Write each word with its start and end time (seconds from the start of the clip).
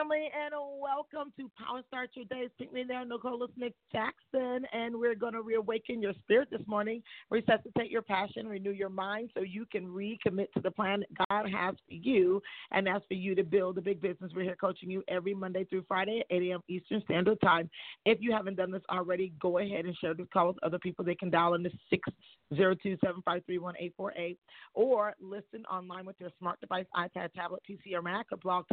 Family, 0.00 0.30
and 0.34 0.54
welcome 0.80 1.32
to 1.36 1.50
Power 1.62 1.82
Start 1.88 2.10
Your 2.14 2.24
Day. 2.26 2.48
Pick 2.58 2.72
me 2.72 2.84
there, 2.86 3.04
Nicola 3.04 3.46
Smith 3.54 3.72
Jackson, 3.92 4.64
and 4.72 4.96
we're 4.98 5.14
going 5.14 5.34
to 5.34 5.42
reawaken 5.42 6.00
your 6.00 6.14
spirit 6.22 6.48
this 6.50 6.62
morning, 6.66 7.02
resuscitate 7.28 7.90
your 7.90 8.00
passion, 8.00 8.46
renew 8.46 8.70
your 8.70 8.88
mind 8.88 9.30
so 9.34 9.42
you 9.42 9.66
can 9.70 9.86
recommit 9.86 10.50
to 10.52 10.60
the 10.62 10.70
plan 10.70 11.00
that 11.00 11.28
God 11.28 11.50
has 11.50 11.74
for 11.86 11.94
you, 11.94 12.40
and 12.70 12.86
that's 12.86 13.04
for 13.08 13.14
you 13.14 13.34
to 13.34 13.42
build 13.44 13.76
a 13.78 13.82
big 13.82 14.00
business. 14.00 14.32
We're 14.34 14.44
here 14.44 14.56
coaching 14.56 14.90
you 14.90 15.02
every 15.08 15.34
Monday 15.34 15.64
through 15.64 15.84
Friday 15.86 16.20
at 16.20 16.26
8 16.34 16.50
a.m. 16.50 16.60
Eastern 16.68 17.02
Standard 17.02 17.40
Time. 17.42 17.68
If 18.06 18.18
you 18.20 18.32
haven't 18.32 18.56
done 18.56 18.70
this 18.70 18.82
already, 18.90 19.34
go 19.40 19.58
ahead 19.58 19.84
and 19.84 19.96
share 19.98 20.14
this 20.14 20.28
call 20.32 20.48
with 20.48 20.62
other 20.62 20.78
people. 20.78 21.04
They 21.04 21.14
can 21.14 21.30
dial 21.30 21.54
in 21.54 21.62
the 21.62 21.70
602 21.90 22.96
753 23.02 23.58
1848 23.58 24.38
or 24.74 25.14
listen 25.20 25.66
online 25.70 26.06
with 26.06 26.16
your 26.20 26.30
smart 26.38 26.58
device, 26.60 26.86
iPad, 26.96 27.34
tablet, 27.34 27.60
PC, 27.68 27.94
or 27.94 28.02
Mac, 28.02 28.26
or 28.32 28.38
blog 28.38 28.64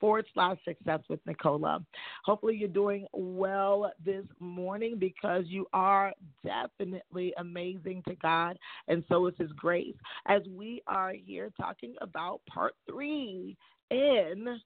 forward 0.00 0.26
slash 0.34 0.58
success 0.64 1.00
with 1.08 1.20
Nicola. 1.26 1.84
Hopefully, 2.24 2.56
you're 2.56 2.68
doing 2.68 3.06
well 3.12 3.90
this 4.04 4.24
morning 4.40 4.96
because 4.98 5.44
you 5.46 5.66
are 5.72 6.12
definitely 6.44 7.32
amazing 7.38 8.02
to 8.08 8.14
God, 8.16 8.58
and 8.88 9.04
so 9.08 9.26
is 9.26 9.34
His 9.38 9.52
grace. 9.52 9.96
As 10.26 10.42
we 10.50 10.82
are 10.86 11.12
here 11.12 11.50
talking 11.58 11.94
about 12.00 12.40
part 12.48 12.74
three 12.88 13.56
in 13.90 14.60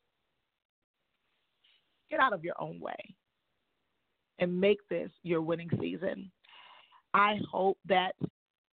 Get 2.11 2.21
Out 2.21 2.33
of 2.33 2.45
Your 2.45 2.55
Own 2.61 2.81
Way 2.81 3.15
and 4.39 4.61
make 4.61 4.79
this 4.89 5.11
your 5.23 5.43
winning 5.43 5.71
season. 5.81 6.31
I 7.15 7.39
hope 7.51 7.79
that 7.87 8.13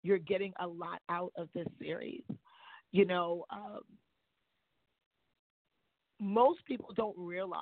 you're 0.03 0.17
getting 0.19 0.53
a 0.59 0.67
lot 0.67 1.01
out 1.09 1.31
of 1.37 1.49
this 1.55 1.67
series. 1.79 2.23
You 2.91 3.05
know, 3.05 3.45
um, 3.49 3.81
most 6.19 6.65
people 6.65 6.89
don't 6.95 7.17
realize 7.17 7.61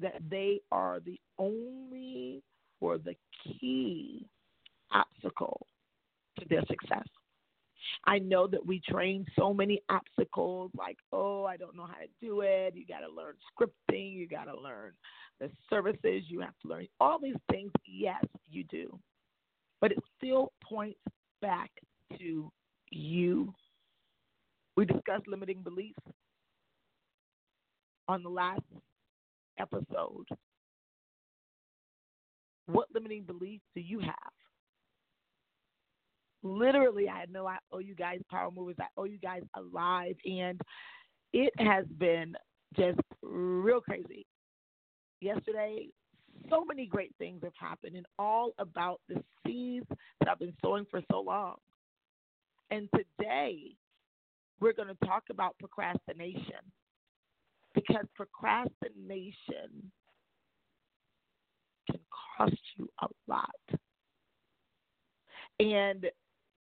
that 0.00 0.20
they 0.30 0.60
are 0.72 1.00
the 1.00 1.20
only 1.38 2.42
or 2.80 2.98
the 2.98 3.14
key 3.44 4.26
obstacle 4.92 5.66
to 6.38 6.46
their 6.48 6.62
success. 6.66 7.06
I 8.04 8.18
know 8.18 8.46
that 8.46 8.64
we 8.64 8.80
train 8.80 9.26
so 9.38 9.52
many 9.52 9.80
obstacles 9.88 10.70
like, 10.76 10.96
oh, 11.12 11.44
I 11.44 11.56
don't 11.56 11.76
know 11.76 11.86
how 11.86 11.94
to 11.94 12.08
do 12.20 12.42
it. 12.42 12.74
You 12.74 12.86
got 12.86 13.00
to 13.00 13.08
learn 13.08 13.34
scripting. 13.52 14.12
You 14.12 14.28
got 14.28 14.44
to 14.44 14.58
learn 14.58 14.92
the 15.38 15.50
services. 15.68 16.24
You 16.28 16.40
have 16.40 16.54
to 16.62 16.68
learn 16.68 16.86
all 17.00 17.18
these 17.18 17.36
things. 17.50 17.72
Yes, 17.86 18.24
you 18.50 18.64
do. 18.64 18.98
But 19.80 19.92
it 19.92 19.98
still 20.16 20.52
points 20.62 21.00
back 21.40 21.70
to 22.18 22.50
you. 22.90 23.54
We 24.76 24.84
discussed 24.84 25.26
limiting 25.26 25.62
beliefs 25.62 25.98
on 28.10 28.24
the 28.24 28.28
last 28.28 28.60
episode. 29.60 30.26
What 32.66 32.88
limiting 32.92 33.22
beliefs 33.22 33.64
do 33.74 33.80
you 33.80 34.00
have? 34.00 34.32
Literally, 36.42 37.08
I 37.08 37.26
know 37.30 37.46
I 37.46 37.58
owe 37.70 37.78
you 37.78 37.94
guys 37.94 38.18
power 38.28 38.50
movers. 38.50 38.76
I 38.80 38.86
owe 38.96 39.04
you 39.04 39.18
guys 39.18 39.42
alive, 39.54 40.16
and 40.24 40.60
it 41.32 41.52
has 41.58 41.84
been 41.98 42.34
just 42.76 42.98
real 43.22 43.80
crazy. 43.80 44.26
Yesterday, 45.20 45.88
so 46.48 46.64
many 46.64 46.86
great 46.86 47.14
things 47.18 47.40
have 47.44 47.52
happened, 47.60 47.94
and 47.94 48.06
all 48.18 48.52
about 48.58 49.00
the 49.08 49.22
seeds 49.46 49.86
that 50.18 50.28
I've 50.28 50.38
been 50.38 50.56
sowing 50.62 50.86
for 50.90 51.00
so 51.12 51.20
long. 51.20 51.56
And 52.72 52.88
today, 52.96 53.76
we're 54.60 54.72
going 54.72 54.88
to 54.88 55.06
talk 55.06 55.24
about 55.30 55.58
procrastination 55.58 56.72
because 57.74 58.06
procrastination 58.14 59.92
can 61.90 62.00
cost 62.36 62.60
you 62.76 62.88
a 63.02 63.06
lot. 63.28 63.80
And 65.58 66.06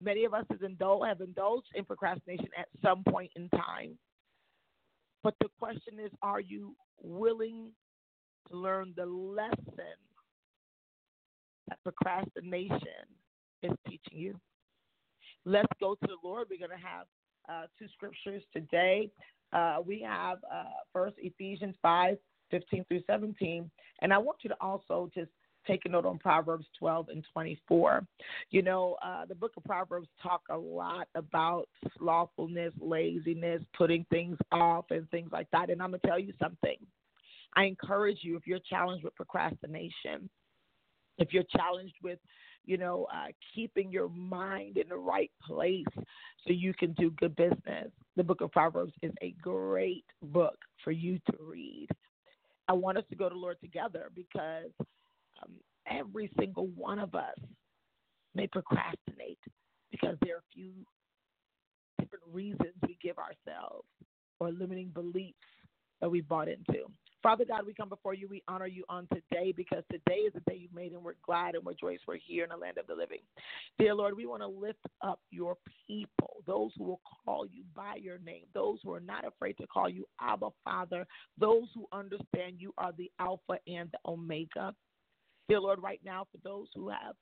many 0.02 0.24
of 0.24 0.34
us 0.34 0.46
have 0.50 0.62
indulged 0.62 1.68
in 1.76 1.86
procrastination 1.86 2.48
at 2.58 2.68
some 2.82 3.04
point 3.04 3.32
in 3.36 3.50
time. 3.50 3.98
But 5.24 5.36
the 5.42 5.50
question 5.60 6.00
is 6.04 6.12
are 6.22 6.40
you 6.40 6.76
willing 7.02 7.72
to 8.50 8.58
learn 8.58 8.94
the 8.96 9.06
lesson 9.06 9.98
that 11.68 11.80
procrastination 11.84 13.06
is 13.64 13.72
teaching 13.88 14.18
you? 14.18 14.40
Let's 15.46 15.72
go 15.80 15.96
to 15.96 16.08
the 16.08 16.18
Lord. 16.24 16.48
We're 16.50 16.60
going 16.60 16.80
to 16.80 16.88
have 16.88 17.08
uh, 17.50 17.64
two 17.78 17.88
scriptures 17.96 18.44
today 18.54 19.10
uh, 19.54 19.78
we 19.86 20.02
have 20.02 20.40
uh, 20.52 20.66
first 20.92 21.16
Ephesians 21.18 21.76
5 21.82 22.18
15 22.52 22.86
through 22.88 23.02
17. 23.08 23.70
And 24.02 24.14
I 24.14 24.18
want 24.18 24.40
you 24.44 24.50
to 24.50 24.56
also 24.62 25.10
just 25.14 25.32
take 25.66 25.82
a 25.86 25.90
note 25.90 26.06
on 26.06 26.20
Proverbs 26.20 26.66
12 26.78 27.10
and 27.10 27.26
24. 27.34 28.06
You 28.52 28.62
know, 28.62 28.98
uh, 29.04 29.26
the 29.26 29.34
book 29.34 29.54
of 29.58 29.64
Proverbs 29.64 30.08
talk 30.22 30.42
a 30.52 30.58
lot 30.58 31.08
about 31.16 31.68
slothfulness, 31.98 32.72
laziness, 32.80 33.62
putting 33.76 34.06
things 34.12 34.38
off, 34.52 34.86
and 34.92 35.10
things 35.10 35.30
like 35.32 35.48
that. 35.52 35.70
And 35.70 35.82
I'm 35.82 35.90
going 35.90 36.02
to 36.02 36.08
tell 36.08 36.20
you 36.20 36.34
something. 36.40 36.78
I 37.56 37.64
encourage 37.64 38.20
you 38.22 38.36
if 38.36 38.46
you're 38.46 38.60
challenged 38.60 39.04
with 39.04 39.16
procrastination, 39.16 40.30
if 41.18 41.34
you're 41.34 41.46
challenged 41.56 41.96
with 42.04 42.20
you 42.66 42.78
know, 42.78 43.08
uh, 43.14 43.28
keeping 43.54 43.92
your 43.92 44.10
mind 44.10 44.78
in 44.78 44.90
the 44.90 44.98
right 44.98 45.32
place 45.46 45.86
so 45.96 46.54
you 46.54 46.74
can 46.74 46.94
do 46.94 47.12
good 47.12 47.36
business. 47.36 47.92
The 48.16 48.24
book 48.24 48.42
of 48.42 48.52
Proverbs 48.52 48.94
is 49.02 49.12
a 49.22 49.34
great 49.42 50.06
book 50.22 50.58
for 50.84 50.92
you 50.92 51.20
to 51.32 51.38
read. 51.40 51.88
I 52.68 52.74
want 52.74 52.98
us 52.98 53.04
to 53.10 53.16
go 53.16 53.30
to 53.30 53.36
Lord 53.36 53.58
together 53.62 54.10
because 54.16 54.72
um, 54.80 55.54
every 55.88 56.32
single 56.40 56.68
one 56.76 57.00
of 57.00 57.14
us 57.16 57.38
may 58.34 58.48
procrastinate 58.48 59.40
because 59.92 60.18
there 60.24 60.36
are 60.36 60.40
a 60.40 60.54
few 60.54 60.72
different 62.00 62.24
reasons 62.32 62.74
we 62.88 62.98
give 63.02 63.18
ourselves 63.18 63.88
or 64.40 64.52
limiting 64.52 64.90
beliefs 64.90 65.38
that 66.06 66.10
we 66.12 66.22
bought 66.22 66.48
into. 66.48 66.86
Father 67.24 67.46
God, 67.46 67.66
we 67.66 67.74
come 67.74 67.90
before 67.90 68.14
you. 68.14 68.28
We 68.28 68.44
honor 68.48 68.68
you 68.68 68.84
on 68.90 69.08
today 69.12 69.52
because 69.58 69.84
today 69.92 70.20
is 70.20 70.34
the 70.34 70.40
day 70.42 70.56
you've 70.56 70.72
made, 70.72 70.92
and 70.92 71.04
we're 71.04 71.16
glad 71.26 71.56
and 71.56 71.66
we're 71.66 71.74
joyous 71.74 72.02
we're 72.08 72.18
here 72.18 72.44
in 72.44 72.52
the 72.52 72.58
land 72.58 72.78
of 72.78 72.86
the 72.86 72.94
living. 72.94 73.22
Dear 73.80 73.96
Lord, 73.96 74.16
we 74.16 74.28
want 74.28 74.44
to 74.44 74.48
lift 74.48 74.86
up 75.02 75.20
your 75.32 75.58
people, 75.88 76.44
those 76.46 76.70
who 76.78 76.84
will 76.84 77.02
call 77.26 77.48
you 77.48 77.64
by 77.76 77.96
your 78.00 78.20
name, 78.20 78.44
those 78.54 78.78
who 78.84 78.94
are 78.94 79.00
not 79.00 79.26
afraid 79.26 79.58
to 79.58 79.66
call 79.66 79.90
you 79.90 80.06
Abba 80.22 80.50
Father, 80.64 81.08
those 81.40 81.64
who 81.74 81.88
understand 81.92 82.58
you 82.60 82.72
are 82.78 82.92
the 82.96 83.10
Alpha 83.20 83.58
and 83.66 83.90
the 83.92 83.98
Omega. 84.08 84.76
Dear 85.50 85.62
Lord, 85.62 85.82
right 85.82 86.02
now, 86.06 86.28
for 86.32 86.38
those 86.44 86.68
who 86.76 86.90
have 86.90 87.16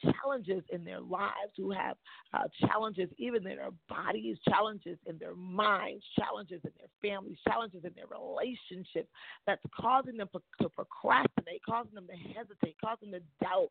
challenges 0.00 0.62
in 0.70 0.84
their 0.84 1.00
lives, 1.00 1.52
who 1.56 1.70
have 1.70 1.96
uh, 2.34 2.44
challenges 2.66 3.08
even 3.18 3.46
in 3.46 3.56
their 3.56 3.70
bodies, 3.88 4.36
challenges 4.48 4.98
in 5.06 5.18
their 5.18 5.34
minds, 5.34 6.04
challenges 6.18 6.60
in 6.64 6.70
their 6.78 7.10
families, 7.10 7.38
challenges 7.46 7.82
in 7.84 7.92
their 7.94 8.06
relationships 8.06 9.08
that's 9.46 9.62
causing 9.78 10.16
them 10.16 10.28
to 10.60 10.68
procrastinate, 10.68 11.62
causing 11.68 11.94
them 11.94 12.06
to 12.06 12.16
hesitate, 12.34 12.76
causing 12.82 13.10
them 13.10 13.20
to 13.20 13.46
doubt 13.46 13.70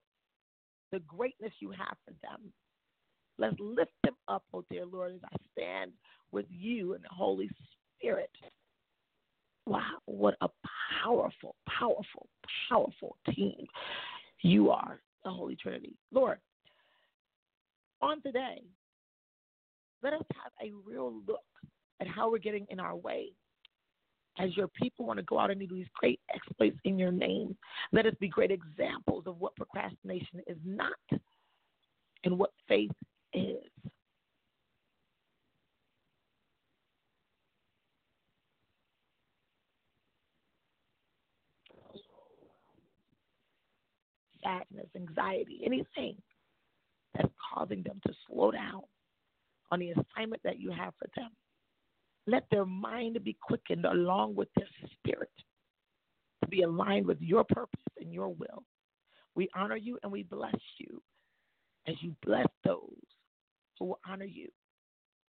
the 0.92 1.00
greatness 1.00 1.51
you 1.60 1.71
have 1.71 1.98
for 2.06 2.13
them. 2.21 2.51
Let's 3.38 3.56
lift 3.60 3.92
them 4.04 4.15
up, 4.27 4.44
oh 4.54 4.63
dear 4.71 4.86
Lord, 4.86 5.13
as 5.13 5.21
I 5.24 5.36
stand 5.51 5.92
with 6.31 6.45
you 6.50 6.94
and 6.94 7.04
the 7.04 7.10
Holy 7.13 7.50
Spirit. 7.98 8.31
Wow, 9.68 9.98
what 10.06 10.36
a 10.42 10.48
powerful, 11.04 11.56
powerful, 11.68 12.30
powerful 12.69 13.18
team 13.33 13.65
you 14.42 14.69
are 14.69 15.00
the 15.25 15.31
Holy 15.31 15.57
Trinity. 15.57 15.94
Lord, 16.13 16.38
on 18.01 18.22
today, 18.22 18.63
let 20.01 20.13
us 20.13 20.24
have 20.42 20.54
a 20.62 20.72
real 20.88 21.22
look 21.27 21.42
at 22.00 22.07
how 22.07 22.31
we're 22.31 22.38
getting 22.38 22.66
in 22.69 22.80
our 22.80 22.95
way. 22.95 23.31
As 24.38 24.56
your 24.56 24.68
people 24.68 25.06
want 25.06 25.18
to 25.18 25.24
go 25.24 25.39
out 25.39 25.50
and 25.50 25.60
do 25.60 25.68
these 25.68 25.88
great 25.95 26.19
exploits 26.33 26.77
in 26.83 27.00
your 27.00 27.12
name, 27.12 27.57
let 27.92 28.06
us 28.06 28.13
be 28.19 28.27
great 28.27 28.51
examples 28.51 29.24
of 29.27 29.39
what 29.39 29.56
procrastination 29.56 30.42
is 30.48 30.57
not 30.66 30.92
and 32.25 32.38
what 32.38 32.51
faith 32.68 32.92
is. 33.33 33.63
Sadness, 44.45 44.88
anxiety, 44.95 45.62
anything 45.65 46.15
that's 47.15 47.33
causing 47.53 47.83
them 47.83 48.00
to 48.06 48.13
slow 48.27 48.51
down 48.51 48.81
on 49.71 49.80
the 49.80 49.92
assignment 49.92 50.42
that 50.44 50.59
you 50.59 50.71
have 50.71 50.94
for 51.00 51.07
them. 51.15 51.30
Let 52.27 52.44
their 52.51 52.65
mind 52.65 53.18
be 53.24 53.38
quickened 53.42 53.86
along 53.86 54.36
with 54.36 54.50
their 54.56 54.68
spirit 54.94 55.30
to 56.44 56.50
be 56.50 56.62
aligned 56.62 57.06
with 57.06 57.21
your 57.21 57.44
purpose 57.44 57.81
and 58.00 58.12
your 58.12 58.30
will. 58.30 58.63
We 59.36 59.50
honor 59.56 59.75
you 59.75 60.00
and 60.03 60.12
we 60.12 60.24
bless 60.24 60.56
you 60.77 61.01
as 61.88 61.95
you 62.01 62.15
bless 62.25 62.48
those 62.63 62.89
who 63.77 63.86
will 63.86 64.00
honor 64.07 64.25
you. 64.25 64.50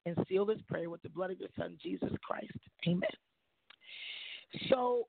And 0.06 0.16
seal 0.28 0.46
this 0.46 0.60
prayer 0.68 0.88
with 0.88 1.02
the 1.02 1.10
blood 1.10 1.30
of 1.30 1.38
your 1.38 1.50
Son, 1.58 1.76
Jesus 1.82 2.10
Christ. 2.22 2.56
Amen. 2.86 3.10
So, 4.70 5.06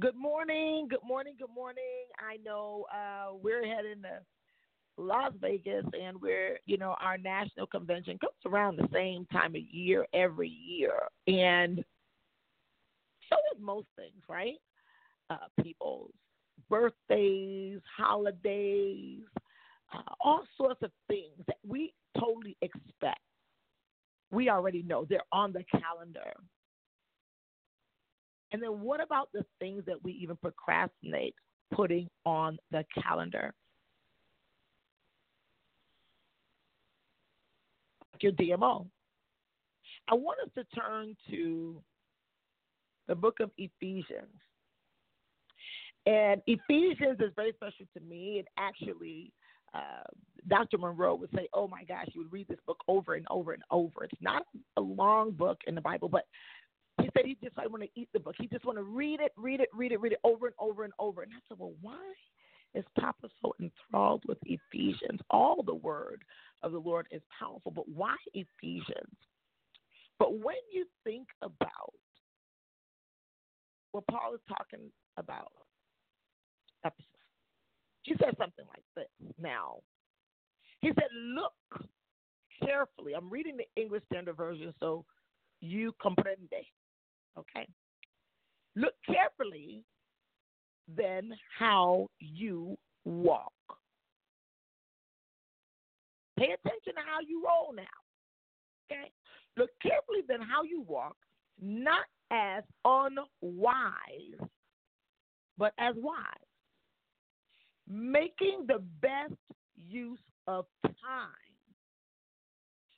good 0.00 0.16
morning, 0.16 0.88
good 0.90 1.06
morning, 1.06 1.34
good 1.38 1.54
morning. 1.54 1.84
I 2.18 2.36
know 2.44 2.84
uh, 2.92 3.34
we're 3.42 3.66
heading 3.66 4.02
to 4.02 4.20
Las 4.98 5.32
Vegas, 5.40 5.84
and 5.98 6.20
we're, 6.20 6.58
you 6.66 6.76
know, 6.76 6.96
our 7.00 7.16
national 7.16 7.66
convention 7.66 8.18
comes 8.18 8.34
around 8.44 8.76
the 8.76 8.88
same 8.92 9.26
time 9.32 9.54
of 9.54 9.62
year 9.70 10.06
every 10.12 10.48
year. 10.48 10.92
And 11.26 11.82
so 13.30 13.36
is 13.54 13.60
most 13.60 13.86
things, 13.96 14.22
right? 14.28 14.56
Uh, 15.30 15.62
people's 15.62 16.12
birthdays, 16.68 17.80
holidays, 17.96 19.22
uh, 19.94 20.12
all 20.20 20.44
sorts 20.58 20.82
of 20.82 20.90
things 21.08 21.32
that 21.46 21.56
we 21.66 21.94
totally 22.18 22.56
expect. 22.60 23.20
We 24.30 24.50
already 24.50 24.82
know 24.82 25.06
they're 25.08 25.20
on 25.32 25.52
the 25.52 25.64
calendar. 25.70 26.34
And 28.56 28.62
then 28.62 28.80
what 28.80 29.02
about 29.02 29.28
the 29.34 29.44
things 29.60 29.82
that 29.84 30.02
we 30.02 30.12
even 30.12 30.34
procrastinate 30.36 31.34
putting 31.74 32.08
on 32.24 32.56
the 32.70 32.86
calendar? 33.02 33.52
your 38.20 38.32
DMO. 38.32 38.86
I 40.08 40.14
want 40.14 40.38
us 40.42 40.48
to 40.54 40.64
turn 40.80 41.14
to 41.28 41.82
the 43.08 43.14
book 43.14 43.40
of 43.40 43.50
Ephesians. 43.58 44.40
And 46.06 46.40
Ephesians 46.46 47.20
is 47.20 47.32
very 47.36 47.52
special 47.56 47.84
to 47.92 48.00
me. 48.00 48.38
It 48.38 48.46
actually, 48.56 49.34
uh, 49.74 50.04
Dr. 50.48 50.78
Monroe 50.78 51.16
would 51.16 51.28
say, 51.34 51.46
Oh 51.52 51.68
my 51.68 51.84
gosh, 51.84 52.06
you 52.14 52.22
would 52.22 52.32
read 52.32 52.48
this 52.48 52.58
book 52.66 52.82
over 52.88 53.16
and 53.16 53.26
over 53.28 53.52
and 53.52 53.62
over. 53.70 54.04
It's 54.04 54.22
not 54.22 54.44
a 54.78 54.80
long 54.80 55.32
book 55.32 55.58
in 55.66 55.74
the 55.74 55.82
Bible, 55.82 56.08
but 56.08 56.24
he 57.00 57.10
said 57.14 57.26
he 57.26 57.36
just 57.42 57.58
I 57.58 57.66
want 57.66 57.82
to 57.82 57.88
eat 57.94 58.08
the 58.12 58.20
book. 58.20 58.34
He 58.38 58.46
just 58.46 58.64
want 58.64 58.78
to 58.78 58.84
read 58.84 59.20
it, 59.20 59.32
read 59.36 59.60
it, 59.60 59.68
read 59.74 59.92
it, 59.92 60.00
read 60.00 60.12
it 60.12 60.20
over 60.24 60.46
and 60.46 60.54
over 60.58 60.84
and 60.84 60.92
over. 60.98 61.22
And 61.22 61.32
I 61.32 61.40
said, 61.48 61.58
Well, 61.58 61.74
why 61.80 62.00
is 62.74 62.84
Papa 62.98 63.28
so 63.42 63.54
enthralled 63.60 64.22
with 64.26 64.38
Ephesians? 64.44 65.20
All 65.30 65.62
the 65.62 65.74
word 65.74 66.22
of 66.62 66.72
the 66.72 66.78
Lord 66.78 67.06
is 67.10 67.22
powerful, 67.38 67.70
but 67.70 67.88
why 67.88 68.16
Ephesians? 68.34 69.16
But 70.18 70.38
when 70.38 70.56
you 70.72 70.86
think 71.04 71.28
about 71.42 71.92
what 73.92 74.06
Paul 74.10 74.34
is 74.34 74.40
talking 74.48 74.90
about, 75.18 75.52
Ephesus, 76.84 77.04
he 78.02 78.14
said 78.18 78.34
something 78.38 78.64
like 78.68 78.84
this. 78.94 79.34
Now, 79.38 79.80
he 80.80 80.88
said, 80.94 81.08
Look 81.12 81.52
carefully. 82.64 83.12
I'm 83.14 83.28
reading 83.28 83.56
the 83.56 83.80
English 83.80 84.02
Standard 84.10 84.36
Version, 84.36 84.72
so 84.80 85.04
you 85.60 85.94
comprende. 86.02 86.64
Okay? 87.38 87.68
Look 88.74 88.94
carefully 89.06 89.84
then 90.94 91.32
how 91.58 92.08
you 92.20 92.76
walk. 93.04 93.52
Pay 96.38 96.52
attention 96.52 96.94
to 96.94 97.00
how 97.06 97.20
you 97.26 97.42
roll 97.44 97.72
now. 97.74 97.82
Okay? 98.90 99.10
Look 99.56 99.70
carefully 99.82 100.20
then 100.28 100.40
how 100.40 100.62
you 100.62 100.82
walk, 100.82 101.16
not 101.60 102.04
as 102.30 102.62
unwise, 102.84 104.48
but 105.56 105.72
as 105.78 105.94
wise, 105.96 106.16
making 107.88 108.66
the 108.66 108.82
best 109.00 109.34
use 109.76 110.18
of 110.46 110.66
time 110.82 111.30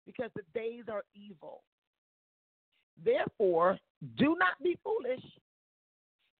because 0.06 0.30
the 0.34 0.42
days 0.58 0.84
are 0.90 1.04
evil. 1.14 1.62
Therefore, 3.04 3.78
do 4.16 4.36
not 4.38 4.62
be 4.62 4.76
foolish, 4.82 5.24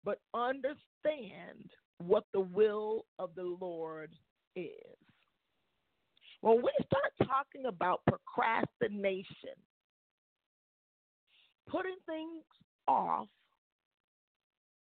but 0.05 0.19
understand 0.35 1.71
what 1.99 2.25
the 2.33 2.41
will 2.41 3.05
of 3.19 3.31
the 3.35 3.57
Lord 3.61 4.11
is. 4.57 4.73
When 6.41 6.63
we 6.63 6.71
start 6.87 7.13
talking 7.29 7.67
about 7.67 8.01
procrastination, 8.07 9.57
putting 11.69 11.97
things 12.07 12.45
off 12.87 13.27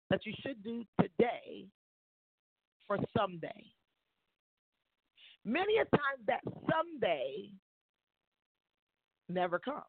that 0.10 0.26
you 0.26 0.34
should 0.42 0.64
do 0.64 0.84
today 1.00 1.66
for 2.88 2.98
someday, 3.18 3.66
many 5.46 5.78
a 5.78 5.86
times 5.86 6.26
that 6.28 6.42
someday 6.70 7.50
never 9.30 9.60
comes. 9.60 9.84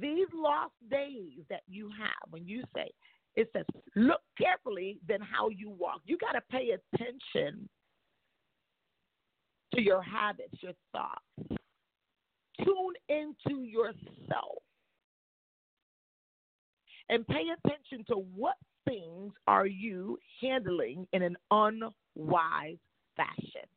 These 0.00 0.28
lost 0.34 0.72
days 0.90 1.44
that 1.50 1.62
you 1.68 1.88
have 1.98 2.30
when 2.30 2.46
you 2.46 2.62
say, 2.74 2.90
it 3.36 3.50
says, 3.52 3.64
look 3.96 4.20
carefully 4.38 4.98
then 5.06 5.20
how 5.20 5.48
you 5.48 5.70
walk. 5.70 6.00
You 6.04 6.16
got 6.18 6.32
to 6.32 6.42
pay 6.50 6.70
attention 6.70 7.68
to 9.74 9.80
your 9.80 10.02
habits, 10.02 10.54
your 10.60 10.72
thoughts. 10.92 11.60
Tune 12.64 12.94
into 13.08 13.64
yourself 13.64 14.62
and 17.08 17.26
pay 17.26 17.44
attention 17.64 18.04
to 18.08 18.14
what 18.34 18.54
things 18.88 19.32
are 19.46 19.66
you 19.66 20.18
handling 20.40 21.06
in 21.12 21.22
an 21.22 21.36
unwise 21.50 22.78
fashion. 23.16 23.68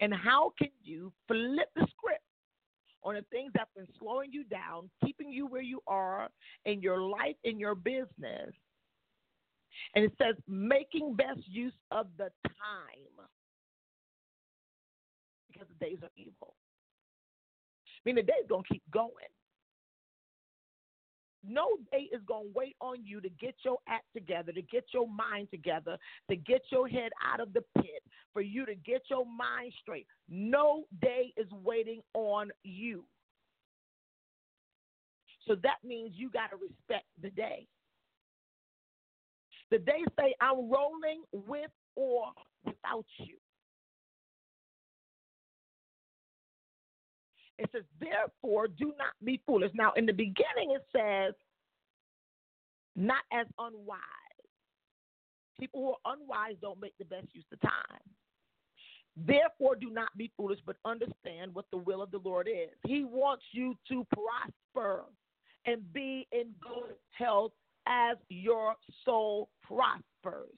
And 0.00 0.12
how 0.12 0.52
can 0.58 0.70
you 0.82 1.12
flip 1.28 1.68
the 1.76 1.86
script 1.90 2.21
on 3.04 3.14
the 3.14 3.24
things 3.30 3.52
that 3.54 3.60
have 3.60 3.74
been 3.76 3.94
slowing 3.98 4.32
you 4.32 4.44
down, 4.44 4.90
keeping 5.04 5.30
you 5.30 5.46
where 5.46 5.62
you 5.62 5.80
are 5.86 6.28
in 6.64 6.80
your 6.80 7.02
life, 7.02 7.36
in 7.44 7.58
your 7.58 7.74
business. 7.74 8.52
And 9.94 10.04
it 10.04 10.12
says, 10.20 10.36
making 10.46 11.16
best 11.16 11.40
use 11.46 11.72
of 11.90 12.06
the 12.18 12.30
time 12.44 13.26
because 15.50 15.68
the 15.68 15.84
days 15.84 15.98
are 16.02 16.10
evil. 16.16 16.54
I 17.86 18.00
mean, 18.04 18.16
the 18.16 18.22
day's 18.22 18.48
going 18.48 18.64
to 18.64 18.72
keep 18.72 18.82
going. 18.92 19.12
No 21.44 21.66
day 21.90 22.08
is 22.12 22.20
going 22.26 22.46
to 22.46 22.52
wait 22.54 22.76
on 22.80 23.04
you 23.04 23.20
to 23.20 23.28
get 23.28 23.54
your 23.64 23.78
act 23.88 24.06
together, 24.14 24.52
to 24.52 24.62
get 24.62 24.84
your 24.94 25.08
mind 25.08 25.48
together, 25.50 25.98
to 26.30 26.36
get 26.36 26.62
your 26.70 26.86
head 26.88 27.10
out 27.24 27.40
of 27.40 27.52
the 27.52 27.64
pit, 27.78 28.02
for 28.32 28.42
you 28.42 28.66
to 28.66 28.74
get 28.74 29.02
your 29.10 29.24
mind 29.26 29.72
straight. 29.80 30.06
No 30.28 30.84
day 31.00 31.32
is 31.36 31.50
waiting 31.50 32.00
on 32.14 32.50
you. 32.62 33.04
So 35.46 35.56
that 35.62 35.78
means 35.84 36.12
you 36.14 36.30
got 36.30 36.50
to 36.50 36.56
respect 36.56 37.06
the 37.20 37.30
day. 37.30 37.66
The 39.70 39.78
day 39.78 40.04
say, 40.18 40.34
I'm 40.40 40.70
rolling 40.70 41.22
with 41.32 41.70
or 41.96 42.26
without 42.64 43.06
you. 43.18 43.36
It 47.58 47.70
says, 47.72 47.84
therefore, 48.00 48.68
do 48.68 48.86
not 48.98 49.14
be 49.24 49.40
foolish. 49.46 49.70
Now, 49.74 49.92
in 49.96 50.06
the 50.06 50.12
beginning, 50.12 50.74
it 50.74 50.84
says, 50.94 51.34
not 52.96 53.22
as 53.32 53.46
unwise. 53.58 53.98
People 55.58 55.80
who 55.80 56.10
are 56.10 56.16
unwise 56.16 56.56
don't 56.60 56.80
make 56.80 56.96
the 56.98 57.04
best 57.04 57.28
use 57.32 57.44
of 57.52 57.60
time. 57.60 58.00
Therefore, 59.16 59.76
do 59.76 59.90
not 59.90 60.08
be 60.16 60.30
foolish, 60.36 60.60
but 60.64 60.76
understand 60.84 61.54
what 61.54 61.66
the 61.70 61.76
will 61.76 62.00
of 62.00 62.10
the 62.10 62.18
Lord 62.18 62.48
is. 62.48 62.70
He 62.86 63.04
wants 63.04 63.44
you 63.52 63.76
to 63.88 64.06
prosper 64.14 65.04
and 65.66 65.92
be 65.92 66.26
in 66.32 66.50
good 66.60 66.96
health 67.10 67.52
as 67.86 68.16
your 68.28 68.74
soul 69.04 69.50
prospers. 69.62 70.56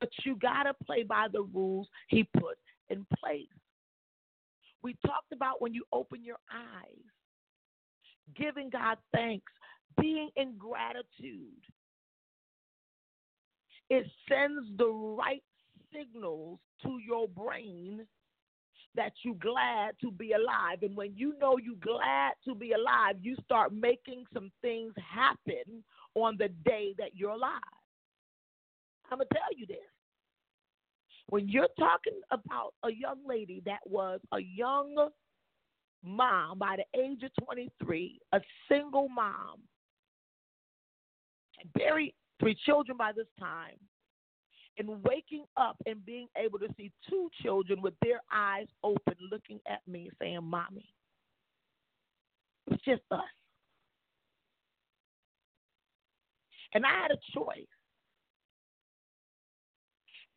But 0.00 0.10
you 0.24 0.36
got 0.36 0.64
to 0.64 0.74
play 0.84 1.02
by 1.02 1.26
the 1.32 1.42
rules 1.42 1.88
he 2.08 2.22
put 2.38 2.58
in 2.90 3.04
place. 3.18 3.46
We 4.82 4.96
talked 5.04 5.32
about 5.32 5.60
when 5.60 5.74
you 5.74 5.82
open 5.92 6.22
your 6.22 6.38
eyes, 6.52 7.02
giving 8.36 8.70
God 8.70 8.98
thanks, 9.12 9.52
being 10.00 10.30
in 10.36 10.56
gratitude. 10.56 11.64
It 13.90 14.06
sends 14.28 14.68
the 14.76 14.88
right 14.88 15.42
signals 15.92 16.58
to 16.82 16.98
your 17.06 17.28
brain 17.28 18.06
that 18.94 19.12
you 19.24 19.34
glad 19.40 19.94
to 20.00 20.10
be 20.10 20.32
alive. 20.32 20.82
And 20.82 20.96
when 20.96 21.12
you 21.16 21.34
know 21.40 21.56
you 21.56 21.76
glad 21.76 22.32
to 22.44 22.54
be 22.54 22.72
alive, 22.72 23.16
you 23.20 23.36
start 23.44 23.72
making 23.72 24.24
some 24.34 24.50
things 24.60 24.92
happen 24.96 25.84
on 26.14 26.36
the 26.38 26.48
day 26.64 26.94
that 26.98 27.14
you're 27.14 27.30
alive. 27.30 27.60
I'm 29.10 29.18
to 29.18 29.24
tell 29.32 29.56
you 29.56 29.66
this. 29.66 29.78
When 31.28 31.48
you're 31.48 31.68
talking 31.78 32.20
about 32.30 32.74
a 32.84 32.90
young 32.90 33.18
lady 33.26 33.62
that 33.66 33.80
was 33.86 34.20
a 34.32 34.40
young 34.40 35.10
mom 36.02 36.58
by 36.58 36.76
the 36.76 37.00
age 37.00 37.22
of 37.22 37.30
23, 37.44 38.18
a 38.32 38.40
single 38.68 39.08
mom, 39.08 39.60
buried 41.74 42.14
three 42.48 42.56
children 42.64 42.96
by 42.96 43.12
this 43.12 43.26
time, 43.38 43.76
and 44.78 45.02
waking 45.04 45.44
up 45.56 45.76
and 45.86 46.04
being 46.06 46.28
able 46.36 46.58
to 46.58 46.68
see 46.76 46.90
two 47.08 47.28
children 47.42 47.82
with 47.82 47.94
their 48.02 48.22
eyes 48.32 48.68
open 48.82 49.14
looking 49.30 49.60
at 49.70 49.80
me 49.86 50.08
saying, 50.18 50.42
Mommy. 50.42 50.88
It's 52.70 52.82
just 52.84 53.02
us. 53.10 53.20
And 56.74 56.86
I 56.86 57.02
had 57.02 57.10
a 57.10 57.18
choice. 57.34 57.66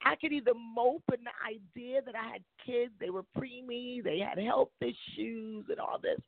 I 0.03 0.15
could 0.15 0.33
either 0.33 0.53
mope 0.75 1.03
in 1.13 1.23
the 1.23 1.79
idea 1.79 2.01
that 2.01 2.15
I 2.15 2.31
had 2.31 2.41
kids, 2.65 2.91
they 2.99 3.11
were 3.11 3.23
preemie, 3.37 4.03
they 4.03 4.19
had 4.19 4.37
health 4.43 4.71
issues 4.81 5.65
and 5.69 5.79
all 5.79 5.99
this, 6.01 6.19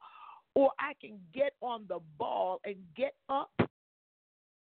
or 0.55 0.69
I 0.79 0.93
can 1.01 1.17
get 1.33 1.53
on 1.61 1.85
the 1.89 1.99
ball 2.19 2.61
and 2.63 2.75
get 2.95 3.15
up, 3.29 3.49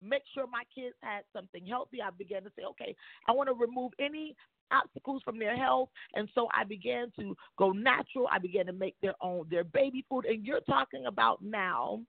make 0.02 0.24
sure 0.34 0.46
my 0.48 0.64
kids 0.74 0.96
had 1.02 1.22
something 1.36 1.66
healthy. 1.66 2.02
I 2.02 2.10
began 2.18 2.44
to 2.44 2.52
say, 2.58 2.64
okay, 2.72 2.96
I 3.28 3.32
want 3.32 3.50
to 3.50 3.54
remove 3.54 3.92
any 4.00 4.36
obstacles 4.72 5.22
from 5.24 5.40
their 5.40 5.56
health 5.56 5.90
and 6.14 6.28
so 6.36 6.50
I 6.54 6.66
began 6.66 7.10
to 7.18 7.34
go 7.58 7.72
natural. 7.72 8.28
I 8.30 8.38
began 8.38 8.66
to 8.66 8.74
make 8.74 8.96
their 9.02 9.16
own 9.22 9.48
their 9.50 9.64
baby 9.64 10.06
food 10.10 10.26
and 10.26 10.46
you're 10.46 10.60
talking 10.62 11.06
about 11.06 11.42
now 11.42 12.02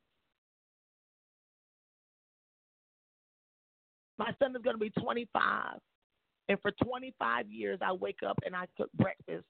my 4.19 4.33
son 4.41 4.57
is 4.57 4.63
going 4.63 4.75
to 4.75 4.81
be 4.81 4.91
25 4.91 5.79
and 6.49 6.59
for 6.61 6.73
25 6.83 7.51
years, 7.51 7.79
I 7.83 7.93
wake 7.93 8.21
up 8.27 8.39
and 8.45 8.57
I 8.57 8.65
cook 8.77 8.91
breakfast 8.95 9.45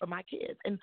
for 0.00 0.06
my 0.06 0.22
kids. 0.22 0.58
And 0.64 0.78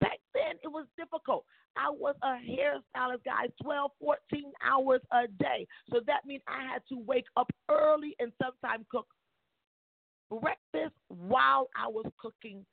back 0.00 0.18
then, 0.34 0.56
it 0.62 0.68
was 0.68 0.86
difficult. 0.96 1.44
I 1.76 1.90
was 1.90 2.14
a 2.22 2.38
hairstylist, 2.38 3.24
guys, 3.24 3.50
12, 3.62 3.90
14 4.00 4.52
hours 4.64 5.00
a 5.12 5.28
day. 5.38 5.66
So 5.90 6.00
that 6.06 6.26
means 6.26 6.42
I 6.48 6.66
had 6.70 6.82
to 6.88 6.98
wake 6.98 7.26
up 7.36 7.50
early 7.70 8.16
and 8.18 8.32
sometimes 8.42 8.84
cook 8.90 9.06
breakfast 10.30 10.94
while 11.08 11.68
I 11.76 11.88
was 11.88 12.06
cooking 12.20 12.64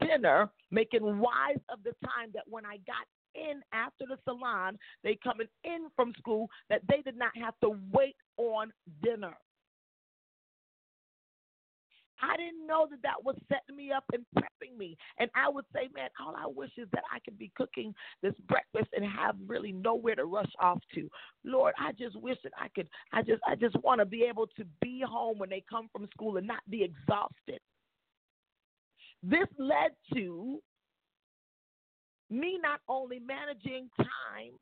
dinner, 0.00 0.50
making 0.70 1.18
wise 1.18 1.60
of 1.70 1.78
the 1.84 1.92
time 2.04 2.30
that 2.34 2.44
when 2.48 2.66
I 2.66 2.78
got 2.86 3.06
in 3.34 3.62
after 3.72 4.04
the 4.08 4.18
salon, 4.24 4.78
they 5.04 5.18
coming 5.22 5.46
in 5.64 5.88
from 5.94 6.12
school, 6.18 6.48
that 6.68 6.82
they 6.88 7.00
did 7.02 7.16
not 7.16 7.30
have 7.36 7.54
to 7.62 7.76
wait 7.92 8.16
on 8.36 8.72
dinner. 9.02 9.36
I 12.20 12.36
didn't 12.36 12.66
know 12.66 12.86
that 12.90 13.02
that 13.02 13.22
was 13.22 13.36
setting 13.48 13.76
me 13.76 13.92
up 13.92 14.04
and 14.12 14.24
prepping 14.36 14.76
me. 14.76 14.96
And 15.18 15.30
I 15.34 15.48
would 15.48 15.64
say, 15.74 15.88
man, 15.94 16.08
all 16.24 16.34
I 16.36 16.46
wish 16.46 16.70
is 16.76 16.88
that 16.92 17.04
I 17.14 17.18
could 17.20 17.38
be 17.38 17.52
cooking 17.56 17.94
this 18.22 18.34
breakfast 18.48 18.88
and 18.94 19.04
have 19.04 19.36
really 19.46 19.72
nowhere 19.72 20.14
to 20.16 20.24
rush 20.24 20.50
off 20.60 20.80
to. 20.94 21.08
Lord, 21.44 21.74
I 21.78 21.92
just 21.92 22.16
wish 22.16 22.38
that 22.44 22.52
I 22.58 22.68
could. 22.68 22.88
I 23.12 23.22
just, 23.22 23.42
I 23.46 23.54
just 23.54 23.76
want 23.82 24.00
to 24.00 24.06
be 24.06 24.24
able 24.24 24.46
to 24.56 24.64
be 24.80 25.02
home 25.06 25.38
when 25.38 25.50
they 25.50 25.64
come 25.68 25.88
from 25.92 26.08
school 26.12 26.36
and 26.36 26.46
not 26.46 26.60
be 26.68 26.82
exhausted. 26.82 27.60
This 29.22 29.48
led 29.58 29.92
to 30.14 30.60
me 32.30 32.58
not 32.62 32.80
only 32.88 33.18
managing 33.18 33.88
time 33.98 34.52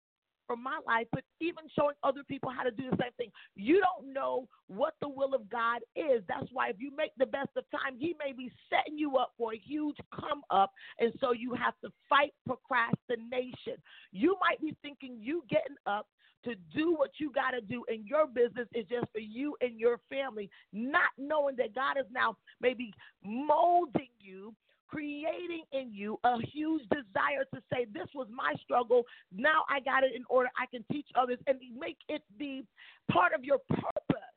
from 0.47 0.63
my 0.63 0.79
life, 0.87 1.07
but 1.13 1.25
even 1.41 1.65
showing 1.79 1.95
other 2.03 2.23
people 2.25 2.51
how 2.51 2.63
to 2.63 2.71
do 2.71 2.91
the 2.91 2.97
same 3.01 3.13
thing. 3.17 3.31
You 3.55 3.81
don't 3.81 4.13
know 4.13 4.49
what 4.69 4.95
the 5.01 5.09
will 5.09 5.35
of 5.35 5.49
God 5.51 5.81
is. 5.95 6.23
That's 6.29 6.47
why 6.53 6.69
if 6.69 6.77
you 6.79 6.91
make 6.97 7.13
the 7.19 7.27
best 7.27 7.51
of 7.57 7.65
time, 7.71 7.99
He 7.99 8.15
may 8.19 8.33
be 8.33 8.51
setting 8.71 8.99
you 8.99 9.17
up 9.17 9.33
for 9.37 9.55
a 9.55 9.59
huge 9.59 9.97
come 10.15 10.43
up. 10.51 10.73
And 10.99 11.13
so 11.21 11.33
you 11.33 11.55
have 11.55 11.75
to 11.85 11.91
fight 12.09 12.33
procrastination. 12.47 13.77
You 14.13 14.37
might 14.41 14.61
be 14.61 14.77
thinking 14.83 15.19
you 15.21 15.45
getting 15.49 15.77
up 15.87 16.07
to 16.45 16.55
do 16.75 16.95
what 16.95 17.11
you 17.19 17.33
got 17.33 17.51
to 17.51 17.61
do 17.61 17.85
in 17.93 18.07
your 18.07 18.27
business 18.27 18.69
is 18.73 18.87
just 18.89 19.11
for 19.13 19.19
you 19.19 19.57
and 19.61 19.81
your 19.81 19.99
family, 20.09 20.49
not 20.73 21.11
knowing 21.19 21.57
that 21.57 21.75
God 21.75 21.99
is 21.99 22.07
now 22.13 22.37
maybe 22.61 22.93
molding 23.25 24.09
you 24.21 24.55
creating 24.89 25.65
in 25.73 25.93
you 25.93 26.19
a 26.25 26.39
huge 26.53 26.83
desire 26.91 27.45
to 27.55 27.61
say, 27.73 27.87
This 27.93 28.09
was 28.15 28.29
my 28.31 28.55
struggle. 28.63 29.03
Now 29.33 29.65
I 29.69 29.81
got 29.81 30.05
it 30.05 30.13
in 30.15 30.25
order. 30.29 30.49
I 30.61 30.67
can 30.67 30.85
teach 30.91 31.09
others 31.15 31.39
and 31.47 31.59
make 31.79 31.99
it 32.09 32.23
be 32.39 32.65
part 33.11 33.33
of 33.35 33.45
your 33.45 33.59
purpose. 33.69 34.37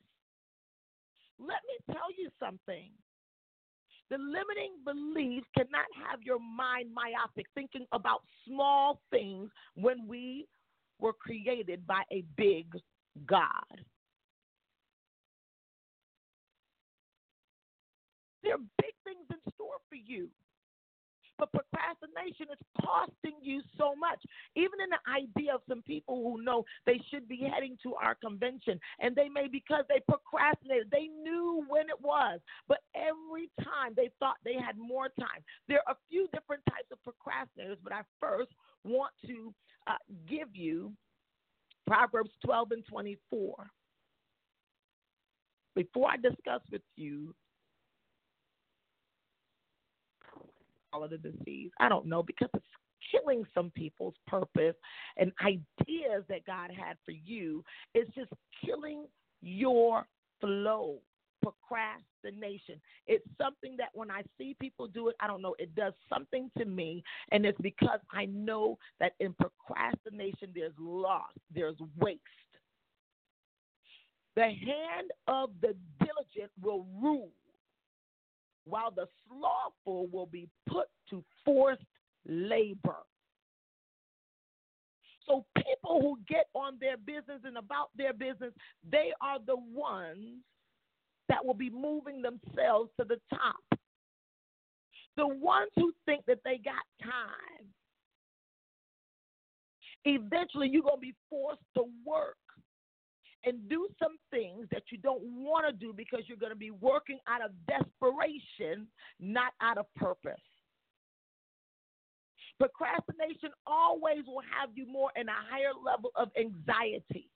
Let 1.40 1.60
me 1.68 1.94
tell 1.94 2.12
you 2.18 2.30
something. 2.40 2.90
The 4.10 4.18
limiting 4.18 4.74
beliefs 4.84 5.48
cannot 5.56 5.86
have 6.10 6.22
your 6.24 6.40
mind 6.40 6.90
myopic, 6.94 7.46
thinking 7.54 7.86
about 7.92 8.22
small 8.48 9.02
things 9.12 9.52
when 9.76 10.08
we 10.08 10.48
were 11.00 11.14
created 11.14 11.86
by 11.86 12.02
a 12.12 12.24
big 12.36 12.66
God. 13.28 13.86
There 18.50 18.58
are 18.58 18.74
big 18.82 18.98
things 19.06 19.30
in 19.30 19.54
store 19.54 19.78
for 19.90 19.96
you. 19.96 20.28
But 21.38 21.52
procrastination 21.54 22.48
is 22.52 22.58
costing 22.84 23.38
you 23.44 23.62
so 23.78 23.94
much. 23.96 24.18
Even 24.56 24.82
in 24.82 24.90
the 24.90 25.06
idea 25.06 25.54
of 25.54 25.62
some 25.70 25.84
people 25.84 26.24
who 26.24 26.44
know 26.44 26.66
they 26.88 27.00
should 27.12 27.28
be 27.28 27.46
heading 27.46 27.78
to 27.84 27.94
our 27.94 28.16
convention, 28.16 28.80
and 29.00 29.16
they 29.16 29.30
may 29.30 29.48
because 29.48 29.84
they 29.88 30.02
procrastinated, 30.10 30.90
they 30.90 31.10
knew 31.22 31.64
when 31.68 31.90
it 31.90 32.02
was, 32.02 32.40
but 32.68 32.80
every 32.96 33.52
time 33.64 33.94
they 33.96 34.10
thought 34.20 34.38
they 34.44 34.56
had 34.56 34.80
more 34.80 35.10
time. 35.20 35.46
There 35.68 35.82
are 35.86 35.94
a 35.94 35.98
few 36.10 36.28
different 36.34 36.64
types 36.66 36.90
of 36.92 36.98
procrastinators, 37.06 37.78
but 37.84 37.94
I 37.94 38.02
first 38.20 38.50
want 38.84 39.14
to 39.28 39.54
uh, 39.86 40.02
give 40.28 40.56
you 40.56 40.92
Proverbs 41.86 42.32
12 42.44 42.72
and 42.72 42.86
24. 42.88 43.54
Before 45.76 46.10
I 46.10 46.18
discuss 46.18 46.62
with 46.72 46.82
you 46.96 47.36
of 50.94 51.10
the 51.10 51.18
disease. 51.18 51.72
I 51.80 51.90
don't 51.90 52.06
know 52.06 52.24
because 52.24 52.50
it's 52.54 52.66
killing 53.12 53.46
some 53.54 53.72
people's 53.76 54.16
purpose 54.28 54.76
and 55.18 55.32
ideas 55.42 56.24
that 56.30 56.46
God 56.46 56.72
had 56.72 56.98
for 57.06 57.12
you. 57.12 57.64
It's 57.94 58.14
just 58.16 58.32
killing 58.66 59.06
your 59.42 60.06
flow. 60.42 61.00
Procrastination. 61.42 62.82
It's 63.08 63.26
something 63.42 63.78
that 63.78 63.92
when 63.94 64.12
I 64.12 64.24
see 64.38 64.58
people 64.60 64.88
do 64.88 65.08
it, 65.08 65.16
I 65.22 65.28
don't 65.28 65.42
know, 65.42 65.56
it 65.58 65.74
does 65.74 65.94
something 66.14 66.52
to 66.58 66.66
me. 66.66 67.02
And 67.32 67.46
it's 67.46 67.58
because 67.62 68.02
I 68.12 68.26
know 68.26 68.78
that 69.00 69.14
in 69.22 69.34
procrastination, 69.36 70.50
there's 70.54 70.74
loss, 70.78 71.32
there's 71.56 71.78
waste. 71.98 72.20
The 74.36 74.42
hand 74.42 75.12
of 75.30 75.52
the 75.62 75.76
diligent 76.00 76.52
will 76.62 76.86
rule 77.02 77.32
while 78.66 78.92
the 78.92 79.08
slothful 79.28 80.08
will 80.08 80.26
be 80.26 80.48
put 80.68 80.88
to 81.10 81.24
forced 81.44 81.84
labor. 82.28 82.98
So, 85.28 85.46
people 85.56 86.02
who 86.02 86.20
get 86.28 86.48
on 86.56 86.78
their 86.80 86.98
business 86.98 87.42
and 87.44 87.58
about 87.58 87.90
their 87.96 88.14
business, 88.14 88.52
they 88.90 89.12
are 89.22 89.38
the 89.46 89.58
ones 89.58 90.42
that 91.28 91.46
will 91.46 91.54
be 91.54 91.70
moving 91.70 92.22
themselves 92.22 92.90
to 93.00 93.06
the 93.06 93.20
top. 93.32 93.80
The 95.18 95.28
ones 95.28 95.70
who 95.76 95.94
think 96.06 96.26
that 96.26 96.40
they 96.44 96.58
got 96.58 96.84
time, 97.04 97.68
eventually 100.06 100.70
you're 100.70 100.82
going 100.82 100.96
to 100.96 101.02
be 101.02 101.16
forced 101.30 101.62
to 101.76 101.84
work 102.06 102.38
and 103.46 103.70
do 103.70 103.88
some 104.02 104.18
things 104.32 104.68
that 104.72 104.84
you 104.92 104.98
don't 104.98 105.24
want 105.24 105.66
to 105.66 105.74
do 105.74 105.94
because 105.94 106.22
you're 106.28 106.38
going 106.38 106.52
to 106.52 106.58
be 106.58 106.72
working 106.72 107.20
out 107.28 107.42
of 107.44 107.52
desperation, 107.68 108.88
not 109.20 109.54
out 109.62 109.78
of 109.78 109.86
purpose. 109.96 110.42
Procrastination 112.60 113.52
always 113.66 114.26
will 114.28 114.44
have 114.60 114.70
you 114.76 114.86
more 114.86 115.12
in 115.16 115.30
a 115.30 115.40
higher 115.50 115.72
level 115.74 116.12
of 116.16 116.30
anxiety. 116.38 117.30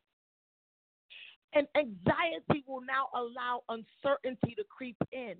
And 1.54 1.68
anxiety 1.78 2.66
will 2.68 2.82
now 2.82 3.08
allow 3.16 3.62
uncertainty 3.70 4.56
to 4.56 4.64
creep 4.70 4.98
in. 5.14 5.36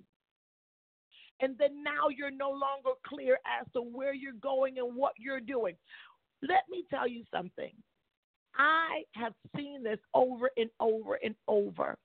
And 1.40 1.56
then 1.58 1.82
now 1.82 2.08
you're 2.08 2.30
no 2.30 2.50
longer 2.50 2.96
clear 3.06 3.38
as 3.60 3.66
to 3.74 3.82
where 3.82 4.14
you're 4.14 4.32
going 4.40 4.78
and 4.78 4.96
what 4.96 5.12
you're 5.18 5.40
doing. 5.40 5.74
Let 6.40 6.62
me 6.70 6.84
tell 6.88 7.08
you 7.08 7.24
something. 7.34 7.72
I 8.56 9.02
have 9.14 9.32
seen 9.56 9.82
this 9.82 9.98
over 10.14 10.50
and 10.56 10.70
over 10.80 11.18
and 11.22 11.34
over. 11.48 11.96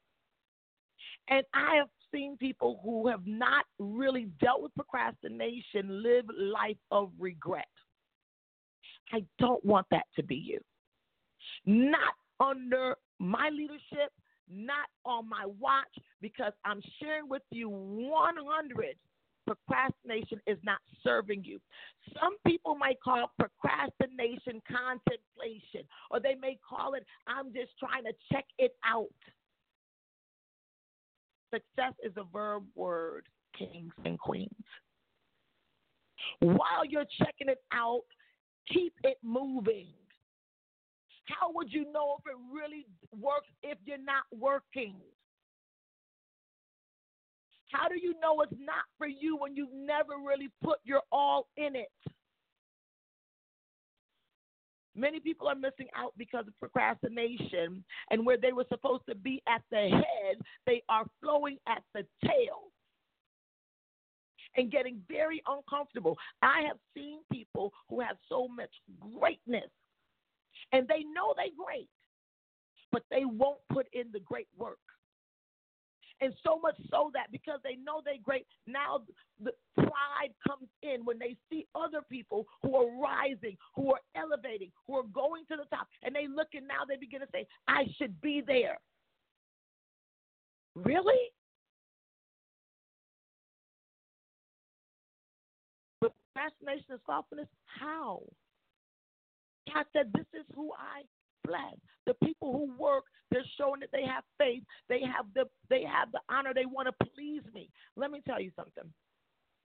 And 1.29 1.43
I 1.53 1.75
have 1.75 1.89
seen 2.11 2.37
people 2.37 2.79
who 2.83 3.07
have 3.07 3.25
not 3.25 3.65
really 3.77 4.29
dealt 4.41 4.63
with 4.63 4.73
procrastination 4.75 6.03
live 6.03 6.25
life 6.37 6.77
of 6.91 7.11
regret. 7.19 7.67
I 9.11 9.23
don't 9.37 9.63
want 9.63 9.87
that 9.91 10.05
to 10.15 10.23
be 10.23 10.35
you. 10.35 10.59
Not 11.65 12.13
under 12.39 12.95
my 13.19 13.49
leadership, 13.49 14.11
not 14.49 14.87
on 15.05 15.29
my 15.29 15.45
watch, 15.59 15.93
because 16.21 16.53
I'm 16.65 16.81
sharing 17.01 17.27
with 17.29 17.43
you 17.51 17.69
100 17.69 18.95
procrastination 19.49 20.39
is 20.45 20.57
not 20.63 20.79
serving 21.03 21.43
you. 21.43 21.59
Some 22.21 22.35
people 22.45 22.75
might 22.75 22.99
call 23.01 23.23
it 23.23 23.29
procrastination 23.39 24.61
contemplation, 24.67 25.87
or 26.11 26.19
they 26.19 26.35
may 26.35 26.57
call 26.67 26.93
it, 26.93 27.05
I'm 27.27 27.53
just 27.53 27.71
trying 27.79 28.03
to 28.03 28.13
check 28.31 28.45
it 28.59 28.75
out. 28.85 29.07
Success 31.51 31.93
is 32.03 32.13
a 32.17 32.23
verb 32.31 32.63
word, 32.75 33.25
kings 33.57 33.93
and 34.05 34.19
queens. 34.19 34.53
While 36.41 36.85
you're 36.87 37.07
checking 37.17 37.49
it 37.49 37.63
out, 37.73 38.01
keep 38.71 38.93
it 39.03 39.17
moving. 39.23 39.87
How 41.25 41.51
would 41.53 41.71
you 41.71 41.91
know 41.91 42.17
if 42.19 42.25
it 42.25 42.37
really 42.53 42.85
works 43.19 43.47
if 43.63 43.77
you're 43.85 43.97
not 43.97 44.23
working? 44.37 44.95
How 47.71 47.87
do 47.87 47.95
you 47.99 48.15
know 48.19 48.41
it's 48.41 48.53
not 48.59 48.85
for 48.97 49.07
you 49.07 49.37
when 49.37 49.55
you've 49.55 49.73
never 49.73 50.13
really 50.25 50.49
put 50.63 50.79
your 50.83 51.01
all 51.11 51.47
in 51.55 51.75
it? 51.75 51.91
Many 54.95 55.19
people 55.19 55.47
are 55.47 55.55
missing 55.55 55.87
out 55.95 56.13
because 56.17 56.45
of 56.47 56.59
procrastination, 56.59 57.83
and 58.11 58.25
where 58.25 58.37
they 58.37 58.51
were 58.51 58.65
supposed 58.69 59.03
to 59.07 59.15
be 59.15 59.41
at 59.47 59.61
the 59.71 59.89
head, 59.89 60.37
they 60.65 60.81
are 60.89 61.05
flowing 61.21 61.57
at 61.67 61.83
the 61.93 62.05
tail 62.25 62.71
and 64.57 64.71
getting 64.71 64.99
very 65.07 65.41
uncomfortable. 65.47 66.17
I 66.41 66.63
have 66.67 66.77
seen 66.95 67.19
people 67.31 67.71
who 67.87 68.01
have 68.01 68.17
so 68.27 68.47
much 68.47 68.71
greatness, 68.99 69.69
and 70.73 70.87
they 70.87 71.03
know 71.13 71.33
they're 71.37 71.45
great, 71.55 71.87
but 72.91 73.03
they 73.11 73.25
won't 73.25 73.59
put 73.71 73.87
in 73.93 74.07
the 74.11 74.19
great 74.19 74.47
work. 74.57 74.79
And 76.21 76.33
so 76.45 76.59
much 76.59 76.75
so 76.91 77.11
that 77.13 77.31
because 77.31 77.59
they 77.63 77.75
know 77.75 78.01
they're 78.03 78.15
great, 78.21 78.45
now 78.67 79.01
the 79.41 79.51
pride 79.77 80.33
comes 80.45 80.67
in 80.83 81.05
when 81.05 81.17
they 81.17 81.37
see 81.49 81.65
other 81.75 82.01
people 82.09 82.45
who 82.61 82.75
are 82.75 83.01
rising, 83.01 83.55
who 83.75 83.93
are 83.93 84.01
elevating, 84.15 84.71
who 84.85 84.95
are 84.95 85.07
going 85.13 85.45
to 85.49 85.55
the 85.55 85.75
top. 85.75 85.87
And 86.03 86.13
they 86.13 86.27
look 86.27 86.49
and 86.53 86.67
now 86.67 86.83
they 86.87 86.97
begin 86.97 87.21
to 87.21 87.27
say, 87.31 87.47
I 87.67 87.85
should 87.97 88.19
be 88.21 88.43
there. 88.45 88.77
Really? 90.75 91.31
Fascination 96.33 96.85
and 96.91 96.99
softness, 97.05 97.47
how? 97.65 98.21
God 99.73 99.85
said, 99.93 100.11
This 100.13 100.25
is 100.33 100.45
who 100.55 100.71
I 100.73 101.01
blessed. 101.45 101.79
The 102.05 102.13
people 102.25 102.51
who 102.51 102.73
work, 102.81 103.03
they're 103.31 103.43
showing 103.57 103.79
that 103.81 103.91
they 103.91 104.03
have 104.03 104.23
faith. 104.37 104.63
They 104.87 105.01
have 105.01 105.25
the 105.35 105.45
they 105.69 105.83
have 105.83 106.11
the 106.11 106.19
honor. 106.29 106.53
They 106.53 106.65
want 106.65 106.87
to 106.87 107.05
please 107.15 107.43
me. 107.53 107.69
Let 107.95 108.11
me 108.11 108.21
tell 108.25 108.41
you 108.41 108.51
something. 108.55 108.91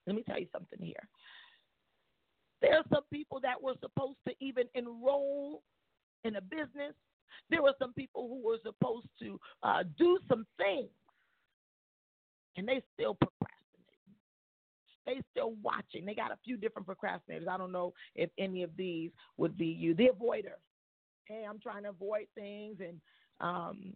Let 0.06 0.16
me 0.16 0.22
tell 0.26 0.38
you 0.38 0.48
something 0.52 0.78
here. 0.80 1.08
There 2.60 2.76
are 2.76 2.84
some 2.92 3.04
people 3.12 3.40
that 3.40 3.60
were 3.62 3.74
supposed 3.80 4.18
to 4.28 4.34
even 4.40 4.64
enroll 4.74 5.62
in 6.24 6.36
a 6.36 6.40
business. 6.40 6.94
There 7.50 7.62
were 7.62 7.74
some 7.78 7.92
people 7.92 8.28
who 8.28 8.46
were 8.46 8.58
supposed 8.62 9.08
to 9.20 9.38
uh, 9.62 9.82
do 9.98 10.18
some 10.28 10.46
things, 10.56 10.88
and 12.56 12.66
they 12.66 12.82
still 12.94 13.14
procrastinate. 13.14 13.54
They 15.06 15.20
still 15.30 15.54
watching. 15.62 16.06
They 16.06 16.14
got 16.14 16.30
a 16.30 16.38
few 16.44 16.56
different 16.56 16.88
procrastinators. 16.88 17.48
I 17.48 17.58
don't 17.58 17.72
know 17.72 17.92
if 18.14 18.30
any 18.38 18.62
of 18.62 18.70
these 18.76 19.10
would 19.36 19.58
be 19.58 19.66
you. 19.66 19.94
The 19.94 20.08
avoider 20.08 20.56
hey, 21.26 21.44
I'm 21.48 21.58
trying 21.60 21.84
to 21.84 21.90
avoid 21.90 22.26
things 22.34 22.76
and 22.80 23.00
um 23.40 23.94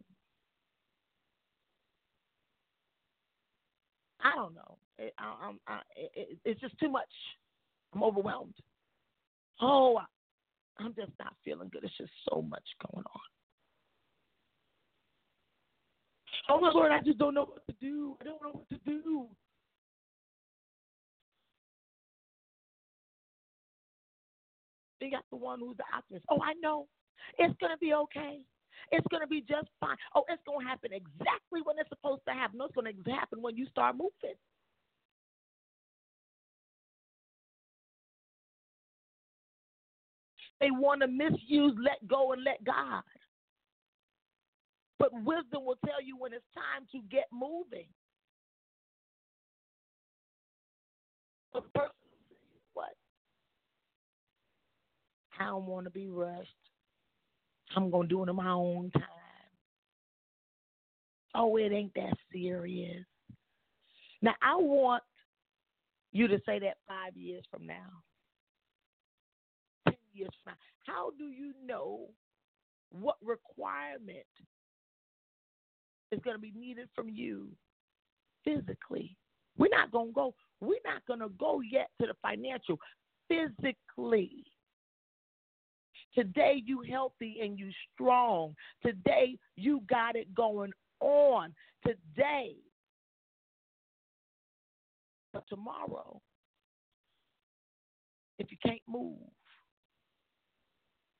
I 4.20 4.34
don't 4.34 4.54
know. 4.54 4.78
It, 4.98 5.14
I, 5.18 5.46
I'm, 5.46 5.60
I, 5.68 5.78
it, 5.96 6.38
it's 6.44 6.60
just 6.60 6.76
too 6.78 6.90
much. 6.90 7.08
I'm 7.94 8.02
overwhelmed. 8.02 8.54
Oh, 9.60 9.96
I, 9.96 10.04
I'm 10.82 10.94
just 10.94 11.12
not 11.18 11.34
feeling 11.44 11.68
good. 11.72 11.84
It's 11.84 11.96
just 11.96 12.10
so 12.28 12.42
much 12.42 12.64
going 12.92 13.04
on. 13.04 13.20
Oh 16.50 16.60
my 16.60 16.70
Lord, 16.72 16.92
I 16.92 17.00
just 17.00 17.18
don't 17.18 17.34
know 17.34 17.44
what 17.44 17.66
to 17.66 17.74
do. 17.80 18.16
I 18.20 18.24
don't 18.24 18.42
know 18.42 18.50
what 18.52 18.68
to 18.70 18.78
do. 18.84 19.26
They 25.00 25.10
got 25.10 25.24
the 25.30 25.36
one 25.36 25.60
who's 25.60 25.76
the 25.76 25.84
optimist. 25.96 26.24
Oh, 26.30 26.40
I 26.42 26.54
know. 26.60 26.86
It's 27.36 27.54
going 27.60 27.72
to 27.72 27.78
be 27.78 27.94
okay. 27.94 28.40
It's 28.90 29.06
going 29.10 29.22
to 29.22 29.26
be 29.28 29.40
just 29.40 29.68
fine. 29.80 29.96
Oh, 30.14 30.24
it's 30.28 30.42
going 30.46 30.64
to 30.64 30.68
happen 30.68 30.92
exactly 30.92 31.60
when 31.62 31.76
it's 31.78 31.88
supposed 31.90 32.22
to 32.26 32.32
happen. 32.32 32.58
No, 32.58 32.66
it's 32.66 32.74
going 32.74 32.92
to 32.92 33.12
happen 33.12 33.42
when 33.42 33.56
you 33.56 33.66
start 33.66 33.96
moving. 33.96 34.36
They 40.60 40.70
want 40.70 41.02
to 41.02 41.08
misuse 41.08 41.74
let 41.82 42.06
go 42.08 42.32
and 42.32 42.42
let 42.44 42.64
God. 42.64 43.02
But 44.98 45.12
wisdom 45.12 45.64
will 45.64 45.78
tell 45.84 46.02
you 46.02 46.16
when 46.16 46.32
it's 46.32 46.44
time 46.54 46.86
to 46.92 47.00
get 47.08 47.26
moving. 47.32 47.86
What? 52.74 52.94
I 55.38 55.46
don't 55.46 55.66
want 55.66 55.84
to 55.84 55.90
be 55.90 56.08
rushed. 56.08 56.67
I'm 57.76 57.90
going 57.90 58.08
to 58.08 58.14
do 58.14 58.22
it 58.22 58.28
in 58.28 58.36
my 58.36 58.50
own 58.50 58.90
time. 58.92 59.04
Oh, 61.34 61.56
it 61.56 61.72
ain't 61.72 61.94
that 61.94 62.14
serious. 62.32 63.04
Now, 64.22 64.34
I 64.42 64.56
want 64.56 65.02
you 66.12 66.26
to 66.28 66.40
say 66.46 66.58
that 66.60 66.78
five 66.86 67.16
years 67.16 67.44
from 67.50 67.66
now, 67.66 68.02
10 69.86 69.96
years 70.12 70.30
from 70.42 70.52
now. 70.52 70.92
How 70.92 71.10
do 71.18 71.24
you 71.24 71.52
know 71.64 72.08
what 72.90 73.16
requirement 73.22 74.26
is 76.10 76.20
going 76.24 76.36
to 76.36 76.40
be 76.40 76.52
needed 76.56 76.88
from 76.94 77.08
you 77.08 77.48
physically? 78.44 79.16
We're 79.58 79.68
not 79.70 79.92
going 79.92 80.08
to 80.08 80.14
go, 80.14 80.34
we're 80.60 80.78
not 80.84 81.06
going 81.06 81.20
to 81.20 81.28
go 81.38 81.60
yet 81.60 81.90
to 82.00 82.06
the 82.06 82.14
financial. 82.22 82.78
Physically. 83.28 84.44
Today 86.14 86.62
you 86.64 86.82
healthy 86.88 87.38
and 87.42 87.58
you 87.58 87.70
strong. 87.92 88.54
Today 88.84 89.38
you 89.56 89.82
got 89.88 90.16
it 90.16 90.34
going 90.34 90.72
on. 91.00 91.54
Today. 91.86 92.56
But 95.32 95.44
tomorrow, 95.48 96.20
if 98.38 98.50
you 98.50 98.56
can't 98.64 98.80
move, 98.88 99.18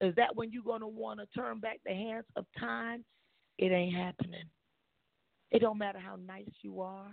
is 0.01 0.15
that 0.17 0.35
when 0.35 0.51
you're 0.53 0.63
going 0.63 0.81
to 0.81 0.87
want 0.87 1.21
to 1.21 1.27
turn 1.39 1.59
back 1.61 1.79
the 1.85 1.93
hands 1.93 2.25
of 2.37 2.47
time? 2.59 3.05
It 3.59 3.73
ain't 3.73 3.95
happening. 3.95 4.45
It 5.51 5.61
don't 5.61 5.79
matter 5.79 5.99
how 5.99 6.17
nice 6.17 6.51
you 6.63 6.81
are. 6.81 7.11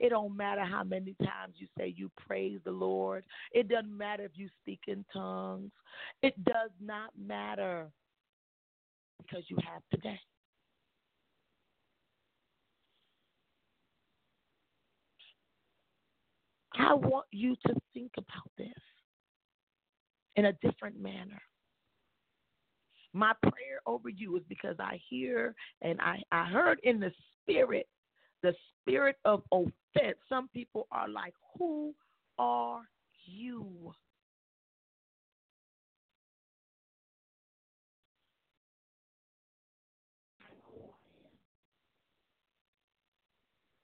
It 0.00 0.08
don't 0.08 0.34
matter 0.34 0.64
how 0.64 0.82
many 0.82 1.14
times 1.22 1.54
you 1.58 1.66
say 1.78 1.94
you 1.94 2.10
praise 2.26 2.58
the 2.64 2.70
Lord. 2.70 3.22
It 3.52 3.68
doesn't 3.68 3.96
matter 3.96 4.24
if 4.24 4.32
you 4.34 4.48
speak 4.62 4.80
in 4.88 5.04
tongues. 5.12 5.70
It 6.22 6.42
does 6.44 6.70
not 6.82 7.10
matter 7.22 7.86
because 9.18 9.44
you 9.48 9.58
have 9.62 9.82
today. 9.92 10.18
I 16.72 16.94
want 16.94 17.26
you 17.30 17.54
to 17.66 17.74
think 17.92 18.12
about 18.16 18.50
this 18.56 18.68
in 20.36 20.46
a 20.46 20.52
different 20.62 20.98
manner. 20.98 21.42
My 23.12 23.32
prayer 23.42 23.80
over 23.86 24.08
you 24.08 24.36
is 24.36 24.42
because 24.48 24.76
I 24.78 24.98
hear 25.10 25.54
and 25.82 26.00
I, 26.00 26.22
I 26.32 26.46
heard 26.46 26.80
in 26.84 27.00
the 27.00 27.12
spirit 27.42 27.86
the 28.42 28.54
spirit 28.80 29.16
of 29.24 29.42
offense. 29.52 30.18
Some 30.28 30.48
people 30.48 30.86
are 30.92 31.08
like, 31.08 31.34
Who 31.58 31.94
are 32.38 32.82
you? 33.26 33.92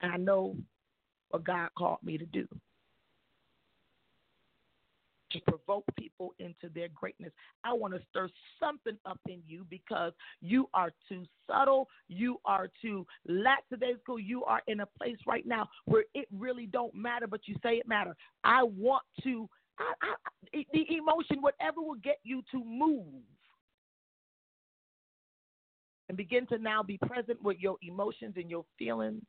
I 0.01 0.17
know 0.17 0.55
what 1.29 1.43
God 1.43 1.69
called 1.77 1.99
me 2.03 2.17
to 2.17 2.25
do. 2.25 2.47
To 5.31 5.39
provoke 5.41 5.83
people 5.97 6.33
into 6.39 6.69
their 6.73 6.87
greatness. 6.93 7.31
I 7.63 7.73
want 7.73 7.93
to 7.93 8.01
stir 8.09 8.29
something 8.59 8.97
up 9.05 9.19
in 9.27 9.41
you 9.47 9.65
because 9.69 10.13
you 10.41 10.69
are 10.73 10.91
too 11.09 11.25
subtle. 11.49 11.87
You 12.07 12.37
are 12.45 12.69
too 12.81 13.05
lackadaisical. 13.27 14.19
You 14.19 14.43
are 14.45 14.61
in 14.67 14.81
a 14.81 14.85
place 14.85 15.17
right 15.27 15.45
now 15.45 15.67
where 15.85 16.05
it 16.13 16.27
really 16.31 16.65
don't 16.65 16.93
matter, 16.95 17.27
but 17.27 17.41
you 17.45 17.55
say 17.63 17.75
it 17.75 17.87
matter. 17.87 18.15
I 18.43 18.63
want 18.63 19.03
to. 19.23 19.49
I, 19.79 19.93
I, 20.01 20.65
the 20.73 20.85
emotion, 20.97 21.39
whatever 21.39 21.81
will 21.81 21.99
get 22.03 22.17
you 22.23 22.41
to 22.51 22.63
move, 22.63 23.21
and 26.09 26.17
begin 26.17 26.47
to 26.47 26.57
now 26.57 26.81
be 26.81 26.97
present 27.05 27.41
with 27.43 27.57
your 27.59 27.77
emotions 27.83 28.33
and 28.37 28.49
your 28.49 28.65
feelings. 28.79 29.21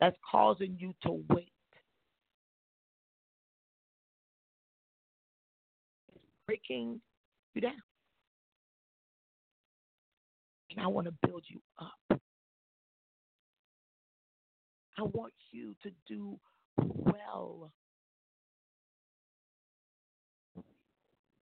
That's 0.00 0.16
causing 0.30 0.76
you 0.78 0.94
to 1.02 1.22
wait 1.28 1.52
breaking 6.48 7.00
you 7.54 7.60
down. 7.60 7.72
And 10.70 10.80
I 10.80 10.88
want 10.88 11.06
to 11.06 11.14
build 11.26 11.44
you 11.48 11.60
up. 11.78 12.20
I 14.98 15.02
want 15.02 15.34
you 15.52 15.76
to 15.82 15.90
do 16.08 16.38
well. 16.74 17.70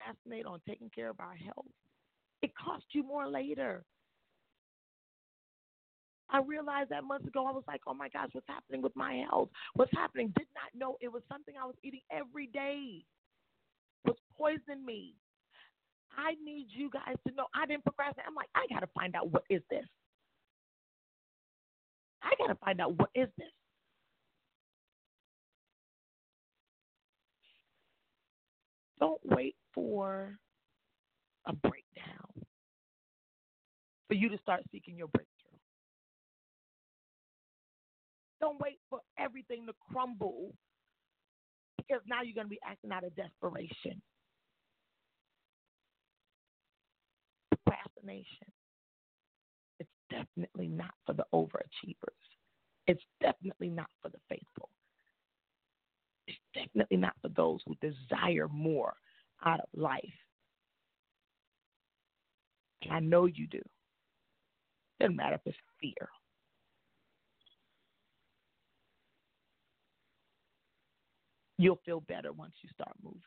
Fascinate 0.05 0.45
on 0.45 0.59
taking 0.67 0.89
care 0.93 1.09
of 1.09 1.19
our 1.19 1.35
health. 1.35 1.65
It 2.41 2.51
costs 2.55 2.87
you 2.91 3.03
more 3.03 3.27
later. 3.27 3.83
I 6.29 6.41
realized 6.45 6.89
that 6.89 7.03
months 7.03 7.27
ago. 7.27 7.45
I 7.45 7.51
was 7.51 7.63
like, 7.67 7.81
oh 7.87 7.93
my 7.93 8.09
gosh, 8.09 8.29
what's 8.33 8.47
happening 8.47 8.81
with 8.81 8.95
my 8.95 9.23
health? 9.29 9.49
What's 9.73 9.91
happening? 9.93 10.33
Did 10.37 10.47
not 10.55 10.79
know 10.79 10.97
it 11.01 11.11
was 11.11 11.23
something 11.29 11.55
I 11.61 11.65
was 11.65 11.75
eating 11.83 12.01
every 12.11 12.47
day 12.47 13.03
was 14.37 14.59
poisoning 14.67 14.85
me. 14.85 15.15
I 16.17 16.35
need 16.43 16.67
you 16.69 16.89
guys 16.89 17.15
to 17.27 17.33
know 17.33 17.45
I 17.55 17.65
didn't 17.65 17.83
procrastinate. 17.83 18.25
I'm 18.27 18.35
like, 18.35 18.49
I 18.55 18.65
got 18.73 18.81
to 18.81 18.89
find 18.93 19.15
out 19.15 19.31
what 19.31 19.43
is 19.49 19.61
this. 19.69 19.85
I 22.21 22.31
got 22.37 22.47
to 22.47 22.55
find 22.55 22.81
out 22.81 22.97
what 22.97 23.09
is 23.15 23.29
this. 23.37 23.47
Don't 28.99 29.21
wait 29.23 29.55
for 29.73 30.37
a 31.47 31.53
breakdown 31.53 32.45
for 34.07 34.13
you 34.13 34.29
to 34.29 34.37
start 34.39 34.61
seeking 34.71 34.95
your 34.95 35.07
breakthrough. 35.07 35.57
Don't 38.41 38.59
wait 38.59 38.79
for 38.89 38.99
everything 39.17 39.65
to 39.67 39.73
crumble 39.91 40.53
because 41.77 42.03
now 42.07 42.21
you're 42.21 42.35
going 42.35 42.45
to 42.45 42.49
be 42.49 42.59
acting 42.63 42.91
out 42.91 43.03
of 43.03 43.15
desperation. 43.15 44.01
Procrastination. 48.01 48.47
It's 49.79 49.89
definitely 50.09 50.67
not 50.67 50.93
for 51.05 51.13
the 51.13 51.25
overachievers. 51.33 52.15
It's 52.87 53.01
definitely 53.21 53.69
not 53.69 53.89
for 54.01 54.09
the 54.09 54.19
faithful. 54.29 54.69
It's 56.27 56.37
definitely 56.53 56.97
not 56.97 57.13
for 57.21 57.29
those 57.29 57.61
who 57.65 57.75
desire 57.81 58.47
more 58.49 58.93
out 59.45 59.59
of 59.59 59.67
life. 59.73 60.03
And 62.83 62.93
I 62.93 62.99
know 62.99 63.25
you 63.25 63.47
do. 63.47 63.61
Doesn't 64.99 65.15
matter 65.15 65.35
if 65.35 65.41
it's 65.45 65.57
fear. 65.79 66.09
You'll 71.57 71.79
feel 71.85 72.01
better 72.01 72.33
once 72.33 72.53
you 72.61 72.69
start 72.73 72.95
moving. 73.03 73.21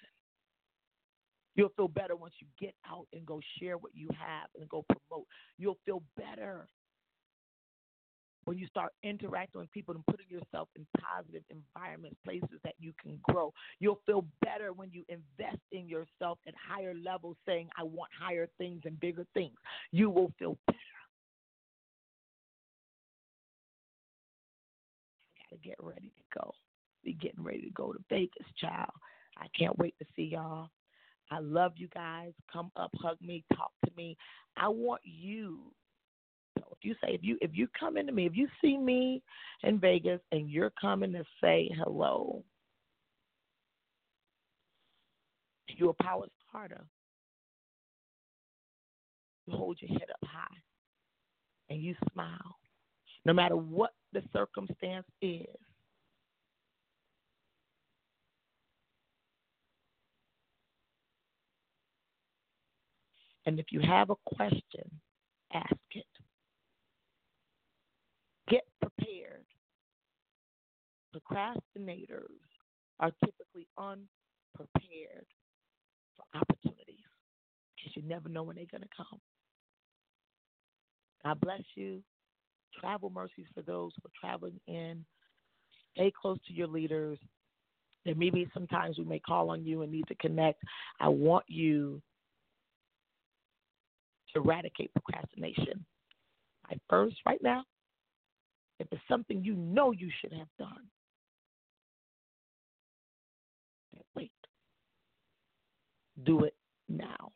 You'll 1.54 1.72
feel 1.76 1.88
better 1.88 2.16
once 2.16 2.34
you 2.40 2.46
get 2.58 2.74
out 2.88 3.06
and 3.12 3.24
go 3.24 3.40
share 3.58 3.76
what 3.76 3.92
you 3.94 4.08
have 4.10 4.48
and 4.58 4.68
go 4.68 4.84
promote. 4.88 5.26
You'll 5.58 5.78
feel 5.84 6.02
better 6.16 6.66
when 8.44 8.58
you 8.58 8.66
start 8.66 8.92
interacting 9.02 9.60
with 9.60 9.70
people 9.72 9.94
and 9.94 10.04
putting 10.06 10.26
yourself 10.28 10.68
in 10.76 10.86
positive 11.00 11.42
environments, 11.48 12.16
places 12.24 12.58
that 12.62 12.74
you 12.78 12.92
can 13.00 13.18
grow. 13.22 13.52
You'll 13.78 14.00
feel 14.04 14.26
better 14.42 14.72
when 14.72 14.90
you 14.92 15.04
invest 15.08 15.62
in 15.72 15.88
yourself 15.88 16.38
at 16.46 16.54
higher 16.54 16.94
levels, 16.94 17.36
saying, 17.46 17.70
I 17.78 17.84
want 17.84 18.10
higher 18.18 18.48
things 18.58 18.82
and 18.84 19.00
bigger 19.00 19.26
things. 19.32 19.54
You 19.92 20.10
will 20.10 20.30
feel 20.38 20.58
better. 20.66 20.78
I 25.38 25.54
got 25.54 25.62
to 25.62 25.68
get 25.68 25.76
ready 25.80 26.12
to 26.14 26.38
go 26.38 26.52
be 27.04 27.12
getting 27.12 27.44
ready 27.44 27.62
to 27.62 27.70
go 27.70 27.92
to 27.92 27.98
Vegas, 28.08 28.46
child. 28.58 28.90
I 29.36 29.46
can't 29.56 29.78
wait 29.78 29.94
to 29.98 30.06
see 30.16 30.24
y'all. 30.24 30.70
I 31.30 31.38
love 31.40 31.72
you 31.76 31.88
guys. 31.94 32.32
Come 32.52 32.70
up, 32.76 32.90
hug 33.00 33.16
me, 33.20 33.44
talk 33.56 33.72
to 33.84 33.92
me. 33.96 34.16
I 34.56 34.68
want 34.68 35.00
you. 35.04 35.72
So 36.58 36.64
if 36.72 36.78
you 36.82 36.94
say 37.02 37.14
if 37.14 37.22
you 37.22 37.36
if 37.40 37.50
you 37.54 37.68
come 37.78 37.96
into 37.96 38.12
me, 38.12 38.26
if 38.26 38.36
you 38.36 38.48
see 38.60 38.76
me 38.76 39.22
in 39.62 39.80
Vegas 39.80 40.20
and 40.32 40.48
you're 40.48 40.72
coming 40.80 41.12
to 41.12 41.24
say 41.42 41.70
hello, 41.76 42.44
you're 45.68 45.90
a 45.90 46.02
power. 46.02 46.26
You 49.46 49.56
hold 49.56 49.78
your 49.80 49.98
head 49.98 50.08
up 50.10 50.28
high 50.28 50.56
and 51.68 51.82
you 51.82 51.94
smile. 52.12 52.56
No 53.24 53.32
matter 53.32 53.56
what 53.56 53.92
the 54.12 54.22
circumstance 54.32 55.06
is, 55.20 55.46
And 63.46 63.58
if 63.58 63.66
you 63.70 63.80
have 63.80 64.10
a 64.10 64.16
question, 64.26 64.90
ask 65.52 65.74
it. 65.92 66.04
Get 68.48 68.62
prepared. 68.80 69.44
Procrastinators 71.14 72.40
are 73.00 73.10
typically 73.24 73.66
unprepared 73.78 75.26
for 76.16 76.40
opportunities 76.40 77.04
because 77.76 77.96
you 77.96 78.02
never 78.06 78.28
know 78.28 78.42
when 78.42 78.56
they're 78.56 78.64
going 78.70 78.82
to 78.82 78.88
come. 78.96 79.20
God 81.24 81.40
bless 81.40 81.62
you. 81.74 82.02
Travel 82.80 83.10
mercies 83.10 83.46
for 83.54 83.62
those 83.62 83.92
who 83.96 84.08
are 84.08 84.28
traveling 84.28 84.60
in. 84.66 85.04
Stay 85.94 86.12
close 86.20 86.38
to 86.46 86.52
your 86.52 86.66
leaders. 86.66 87.18
There 88.04 88.14
may 88.14 88.30
be 88.30 88.48
sometimes 88.52 88.98
we 88.98 89.04
may 89.04 89.20
call 89.20 89.50
on 89.50 89.64
you 89.64 89.82
and 89.82 89.92
need 89.92 90.06
to 90.08 90.14
connect. 90.16 90.62
I 91.00 91.08
want 91.08 91.44
you 91.48 92.02
eradicate 94.34 94.92
procrastination. 94.94 95.84
My 96.70 96.78
first, 96.88 97.16
right 97.26 97.42
now, 97.42 97.64
if 98.80 98.88
it's 98.90 99.02
something 99.08 99.44
you 99.44 99.54
know 99.54 99.92
you 99.92 100.10
should 100.20 100.32
have 100.32 100.48
done, 100.58 100.88
wait. 104.16 104.30
Do 106.24 106.44
it 106.44 106.54
now. 106.88 107.32